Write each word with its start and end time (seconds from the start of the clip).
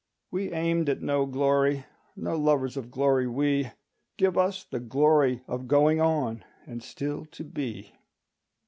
We 0.31 0.51
aimed 0.51 0.89
at 0.89 1.03
no 1.03 1.27
glory, 1.27 1.85
no 2.15 2.35
lovers 2.35 2.75
of 2.75 2.89
glory 2.89 3.27
we; 3.27 3.69
Give 4.17 4.35
us 4.35 4.63
the 4.63 4.79
glory 4.79 5.43
of 5.47 5.67
going 5.67 6.01
on 6.01 6.43
and 6.65 6.81
still 6.81 7.25
to 7.27 7.43
be. 7.43 7.93